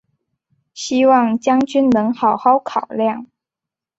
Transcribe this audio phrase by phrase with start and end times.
[0.73, 3.27] 希望将军能好好考量！